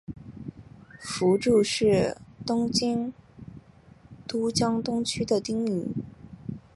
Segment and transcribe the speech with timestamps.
[0.99, 3.13] 福住是东京
[4.27, 5.93] 都江东区的町名。